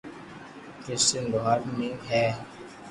ڪرسٽن 0.83 1.23
لوھار 1.31 1.59
بي 1.75 1.87
ھي 2.07 2.25